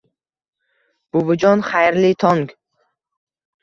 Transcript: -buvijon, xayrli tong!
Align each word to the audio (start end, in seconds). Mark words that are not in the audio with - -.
-buvijon, 1.17 1.63
xayrli 1.71 2.13
tong! 2.27 2.47